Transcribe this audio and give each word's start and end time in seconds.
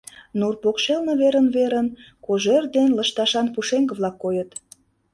Нур 0.39 0.55
покшелне 0.63 1.13
верын-верын 1.21 1.87
кожер 2.25 2.63
ден 2.75 2.89
лышташан 2.97 3.47
пушеҥге-влак 3.53 4.15
койыт. 4.23 4.49